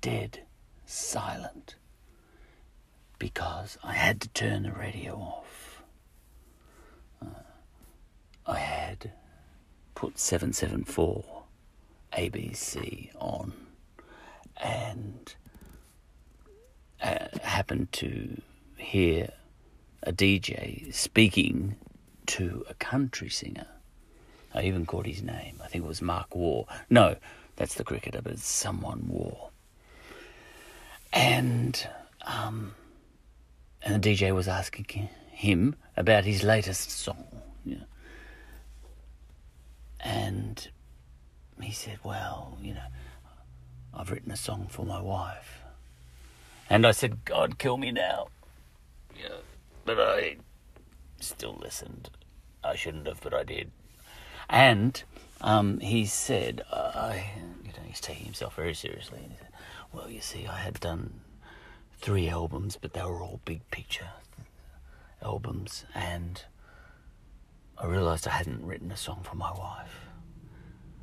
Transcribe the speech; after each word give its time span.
dead 0.00 0.40
silent 0.86 1.76
because 3.18 3.78
I 3.84 3.92
had 3.92 4.20
to 4.22 4.28
turn 4.28 4.62
the 4.64 4.72
radio 4.72 5.14
off. 5.14 5.82
Uh, 7.22 7.26
I 8.46 8.58
had 8.58 9.12
put 9.94 10.18
774 10.18 11.42
ABC 12.14 13.10
on 13.18 13.52
and 14.56 15.34
uh, 17.02 17.26
happened 17.42 17.92
to 17.92 18.40
hear 18.76 19.30
a 20.02 20.12
DJ 20.12 20.92
speaking 20.94 21.76
to 22.26 22.64
a 22.68 22.74
country 22.74 23.28
singer. 23.28 23.66
I 24.54 24.62
even 24.62 24.86
caught 24.86 25.06
his 25.06 25.22
name. 25.22 25.60
I 25.62 25.68
think 25.68 25.84
it 25.84 25.88
was 25.88 26.02
Mark 26.02 26.34
Waugh. 26.34 26.64
No, 26.88 27.16
that's 27.56 27.74
the 27.74 27.84
cricketer, 27.84 28.20
but 28.22 28.32
it's 28.32 28.44
someone 28.44 29.06
Waugh. 29.08 29.49
And 31.12 31.88
um, 32.22 32.74
and 33.82 34.02
the 34.02 34.10
DJ 34.14 34.34
was 34.34 34.48
asking 34.48 35.08
him 35.30 35.74
about 35.96 36.24
his 36.24 36.42
latest 36.42 36.90
song. 36.90 37.26
And 40.02 40.68
he 41.60 41.72
said, 41.72 41.98
Well, 42.02 42.56
you 42.62 42.74
know, 42.74 42.86
I've 43.92 44.10
written 44.10 44.32
a 44.32 44.36
song 44.36 44.66
for 44.68 44.84
my 44.84 45.00
wife. 45.00 45.60
And 46.68 46.86
I 46.86 46.92
said, 46.92 47.24
God, 47.24 47.58
kill 47.58 47.76
me 47.76 47.90
now. 47.90 48.28
Yeah, 49.20 49.38
but 49.84 49.98
I 49.98 50.36
still 51.18 51.58
listened. 51.60 52.10
I 52.62 52.76
shouldn't 52.76 53.06
have, 53.06 53.20
but 53.20 53.34
I 53.34 53.42
did. 53.42 53.70
And 54.48 55.02
um, 55.40 55.80
he 55.80 56.06
said, 56.06 56.62
I, 56.72 57.30
he's 57.90 58.00
taking 58.00 58.24
himself 58.24 58.54
oh, 58.56 58.62
very 58.62 58.74
seriously. 58.74 59.20
And 59.22 59.32
he 59.32 59.38
said, 59.38 59.48
Well, 59.92 60.10
you 60.10 60.20
see, 60.20 60.46
I 60.46 60.58
had 60.58 60.80
done 60.80 61.20
three 61.98 62.28
albums, 62.28 62.78
but 62.80 62.92
they 62.92 63.02
were 63.02 63.22
all 63.22 63.40
big 63.44 63.68
picture 63.70 64.08
albums, 65.22 65.84
and 65.94 66.44
I 67.76 67.86
realised 67.86 68.26
I 68.26 68.32
hadn't 68.32 68.64
written 68.64 68.90
a 68.90 68.96
song 68.96 69.20
for 69.22 69.36
my 69.36 69.52
wife. 69.52 70.06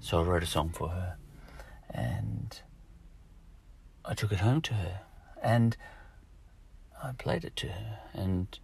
So 0.00 0.20
I 0.20 0.24
wrote 0.24 0.42
a 0.42 0.46
song 0.46 0.70
for 0.70 0.88
her, 0.88 1.16
and 1.90 2.60
I 4.04 4.14
took 4.14 4.32
it 4.32 4.40
home 4.40 4.62
to 4.62 4.74
her, 4.74 5.00
and 5.42 5.76
I 7.02 7.12
played 7.12 7.44
it 7.44 7.54
to 7.56 7.68
her, 7.68 7.98
and 8.12 8.58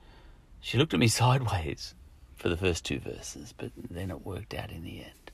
she 0.61 0.79
looked 0.79 0.95
at 0.95 1.01
me 1.01 1.09
sideways 1.23 1.95
for 2.35 2.49
the 2.49 2.57
first 2.57 2.85
two 2.85 2.99
verses, 2.99 3.55
but 3.57 3.71
then 3.77 4.11
it 4.11 4.25
worked 4.27 4.55
out 4.55 4.71
in 4.71 4.83
the 4.83 5.01
end. 5.05 5.31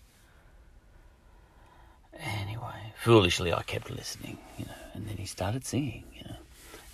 Anyway, 2.19 2.92
foolishly 3.03 3.53
I 3.53 3.62
kept 3.62 3.91
listening, 3.91 4.39
you 4.58 4.64
know, 4.64 4.72
and 4.95 5.06
then 5.06 5.17
he 5.17 5.27
started 5.27 5.64
singing, 5.64 6.05
you 6.14 6.25
know 6.25 6.36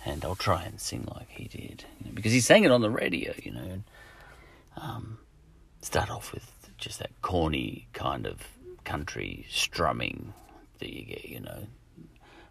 and 0.05 0.23
I'll 0.23 0.35
try 0.35 0.63
and 0.63 0.79
sing 0.79 1.07
like 1.13 1.29
he 1.29 1.45
did, 1.45 1.85
you 1.99 2.05
know, 2.05 2.11
because 2.13 2.31
he 2.31 2.39
sang 2.39 2.63
it 2.63 2.71
on 2.71 2.81
the 2.81 2.89
radio, 2.89 3.33
you 3.41 3.51
know. 3.51 3.61
And, 3.61 3.83
um, 4.77 5.19
start 5.81 6.09
off 6.09 6.31
with 6.31 6.69
just 6.77 6.99
that 6.99 7.11
corny 7.21 7.87
kind 7.93 8.25
of 8.25 8.47
country 8.85 9.45
strumming 9.49 10.33
that 10.79 10.89
you 10.89 11.03
get, 11.03 11.25
you 11.25 11.41
know, 11.41 11.67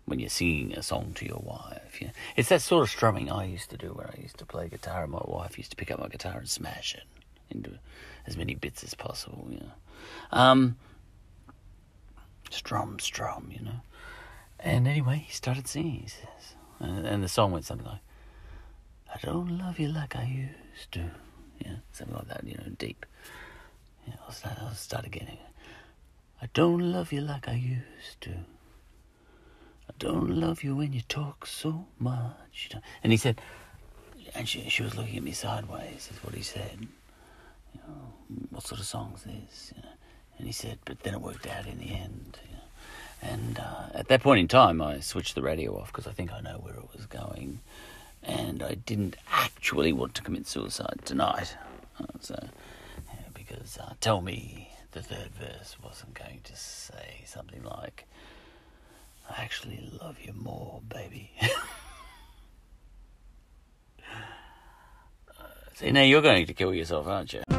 when 0.04 0.18
you're 0.18 0.28
singing 0.28 0.72
a 0.74 0.82
song 0.82 1.12
to 1.16 1.26
your 1.26 1.42
wife. 1.42 2.00
You 2.00 2.08
know. 2.08 2.12
It's 2.36 2.50
that 2.50 2.62
sort 2.62 2.82
of 2.82 2.90
strumming 2.90 3.30
I 3.30 3.44
used 3.44 3.70
to 3.70 3.76
do 3.76 3.88
when 3.88 4.06
I 4.06 4.20
used 4.20 4.38
to 4.38 4.46
play 4.46 4.68
guitar, 4.68 5.02
and 5.02 5.12
my 5.12 5.22
wife 5.24 5.58
used 5.58 5.70
to 5.70 5.76
pick 5.76 5.90
up 5.90 6.00
my 6.00 6.08
guitar 6.08 6.38
and 6.38 6.48
smash 6.48 6.94
it 6.94 7.04
into 7.50 7.78
as 8.26 8.36
many 8.36 8.54
bits 8.54 8.84
as 8.84 8.94
possible, 8.94 9.46
you 9.50 9.60
know. 9.60 9.72
Um, 10.32 10.76
strum, 12.58 12.98
strum, 12.98 13.50
you 13.50 13.64
know. 13.64 13.80
And 14.60 14.88
anyway, 14.88 15.24
he 15.26 15.32
started 15.32 15.68
singing. 15.68 16.00
He 16.02 16.08
says, 16.08 16.54
and, 16.80 17.22
the 17.22 17.28
song 17.28 17.52
went 17.52 17.64
something 17.64 17.86
like, 17.86 18.00
I 19.14 19.18
don't 19.24 19.58
love 19.58 19.78
you 19.78 19.88
like 19.88 20.16
I 20.16 20.24
used 20.24 20.92
to. 20.92 21.10
Yeah, 21.64 21.76
something 21.92 22.16
like 22.16 22.28
that, 22.28 22.44
you 22.44 22.56
know, 22.56 22.70
deep. 22.78 23.06
Yeah, 24.06 24.14
I'll 24.26 24.32
start, 24.32 24.56
I'll 24.60 24.74
start 24.74 25.06
again. 25.06 25.28
I 26.40 26.48
don't 26.54 26.80
love 26.80 27.12
you 27.12 27.20
like 27.20 27.48
I 27.48 27.54
used 27.54 28.20
to. 28.22 28.30
I 28.30 29.94
don't 29.98 30.30
love 30.30 30.62
you 30.62 30.76
when 30.76 30.92
you 30.92 31.00
talk 31.02 31.46
so 31.46 31.86
much. 31.98 32.70
And 33.02 33.12
he 33.12 33.16
said, 33.16 33.40
and 34.34 34.48
she, 34.48 34.68
she 34.68 34.82
was 34.82 34.96
looking 34.96 35.16
at 35.16 35.22
me 35.22 35.32
sideways, 35.32 36.08
is 36.12 36.22
what 36.22 36.34
he 36.34 36.42
said. 36.42 36.86
You 37.74 37.80
know, 37.86 38.12
what 38.50 38.64
sort 38.64 38.80
of 38.80 38.86
song's 38.86 39.24
this? 39.24 39.72
You 39.74 39.82
know? 39.82 39.88
And 40.38 40.46
he 40.46 40.52
said, 40.52 40.78
but 40.84 41.00
then 41.00 41.14
it 41.14 41.20
worked 41.20 41.46
out 41.46 41.66
in 41.66 41.78
the 41.78 41.92
end. 41.92 42.38
And 43.22 43.58
uh, 43.58 43.88
at 43.94 44.08
that 44.08 44.22
point 44.22 44.40
in 44.40 44.48
time, 44.48 44.80
I 44.80 45.00
switched 45.00 45.34
the 45.34 45.42
radio 45.42 45.78
off 45.78 45.88
because 45.88 46.06
I 46.06 46.12
think 46.12 46.32
I 46.32 46.40
know 46.40 46.58
where 46.62 46.74
it 46.74 46.88
was 46.94 47.06
going. 47.06 47.60
And 48.22 48.62
I 48.62 48.74
didn't 48.74 49.16
actually 49.32 49.92
want 49.92 50.14
to 50.16 50.22
commit 50.22 50.46
suicide 50.46 51.00
tonight. 51.04 51.56
Uh, 52.00 52.06
so, 52.20 52.48
yeah, 53.08 53.28
because 53.34 53.78
uh, 53.78 53.94
tell 54.00 54.20
me 54.20 54.70
the 54.92 55.02
third 55.02 55.30
verse 55.38 55.76
wasn't 55.82 56.14
going 56.14 56.40
to 56.44 56.56
say 56.56 57.22
something 57.26 57.62
like, 57.62 58.06
I 59.30 59.42
actually 59.42 59.90
love 60.00 60.16
you 60.22 60.32
more, 60.32 60.80
baby. 60.88 61.32
See, 65.74 65.92
now 65.92 66.02
you're 66.02 66.22
going 66.22 66.46
to 66.46 66.54
kill 66.54 66.74
yourself, 66.74 67.06
aren't 67.06 67.32
you? 67.32 67.57